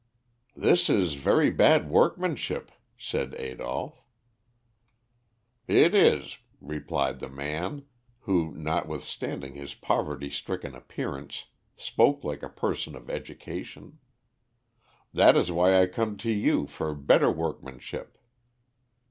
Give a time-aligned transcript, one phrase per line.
[0.55, 4.01] "This is very bad workmanship," said Adolph.
[5.67, 7.83] "It is," replied the man,
[8.21, 11.45] who, notwithstanding his poverty stricken appearance,
[11.75, 13.99] spoke like a person of education.
[15.13, 18.17] "That is why I come to you for better workmanship."